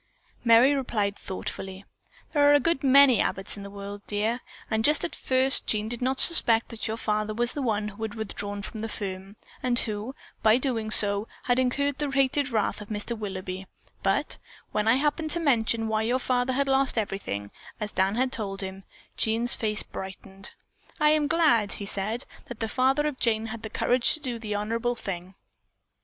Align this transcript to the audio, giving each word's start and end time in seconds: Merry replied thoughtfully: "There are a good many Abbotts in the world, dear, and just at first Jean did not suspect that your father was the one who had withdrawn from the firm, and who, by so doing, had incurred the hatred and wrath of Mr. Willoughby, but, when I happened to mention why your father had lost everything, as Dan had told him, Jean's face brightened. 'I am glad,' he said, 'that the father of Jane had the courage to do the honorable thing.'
Merry 0.43 0.73
replied 0.73 1.15
thoughtfully: 1.15 1.85
"There 2.33 2.49
are 2.49 2.55
a 2.55 2.59
good 2.59 2.83
many 2.83 3.19
Abbotts 3.21 3.55
in 3.55 3.61
the 3.61 3.69
world, 3.69 4.01
dear, 4.07 4.39
and 4.67 4.83
just 4.83 5.03
at 5.05 5.13
first 5.15 5.67
Jean 5.67 5.89
did 5.89 6.01
not 6.01 6.19
suspect 6.19 6.69
that 6.69 6.87
your 6.87 6.97
father 6.97 7.35
was 7.35 7.51
the 7.51 7.61
one 7.61 7.89
who 7.89 8.01
had 8.01 8.15
withdrawn 8.15 8.63
from 8.63 8.79
the 8.79 8.89
firm, 8.89 9.35
and 9.61 9.77
who, 9.77 10.15
by 10.41 10.55
so 10.55 10.59
doing, 10.59 11.27
had 11.43 11.59
incurred 11.59 11.99
the 11.99 12.09
hatred 12.09 12.47
and 12.47 12.53
wrath 12.55 12.81
of 12.81 12.87
Mr. 12.87 13.15
Willoughby, 13.15 13.67
but, 14.01 14.39
when 14.71 14.87
I 14.87 14.95
happened 14.95 15.29
to 15.31 15.39
mention 15.39 15.87
why 15.87 16.01
your 16.01 16.17
father 16.17 16.53
had 16.53 16.67
lost 16.67 16.97
everything, 16.97 17.51
as 17.79 17.91
Dan 17.91 18.15
had 18.15 18.31
told 18.31 18.61
him, 18.61 18.85
Jean's 19.17 19.53
face 19.53 19.83
brightened. 19.83 20.55
'I 20.99 21.09
am 21.11 21.27
glad,' 21.27 21.73
he 21.73 21.85
said, 21.85 22.25
'that 22.47 22.59
the 22.59 22.67
father 22.67 23.05
of 23.05 23.19
Jane 23.19 23.45
had 23.53 23.61
the 23.61 23.69
courage 23.69 24.15
to 24.15 24.19
do 24.19 24.39
the 24.39 24.55
honorable 24.55 24.95
thing.' 24.95 25.35